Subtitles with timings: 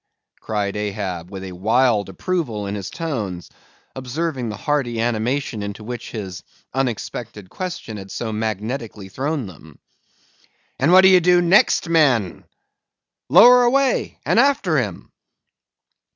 [0.39, 3.51] cried Ahab, with a wild approval in his tones;
[3.95, 6.41] observing the hearty animation into which his
[6.73, 9.77] unexpected question had so magnetically thrown them.
[10.79, 12.45] "And what do ye next, men?"
[13.29, 15.11] "Lower away, and after him!"